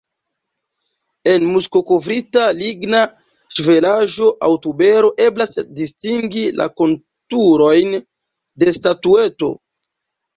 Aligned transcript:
En 1.31 1.43
muskokovrita 1.55 2.45
ligna 2.59 3.01
ŝvelaĵo 3.57 4.29
aŭ 4.47 4.49
tubero 4.63 5.11
eblas 5.25 5.53
distingi 5.81 6.45
la 6.61 6.67
konturojn 6.81 7.93
de 8.65 8.75
statueto. 8.79 9.51